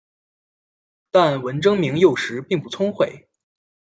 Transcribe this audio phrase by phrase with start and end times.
[1.11, 3.27] 但文征明幼时并不聪慧。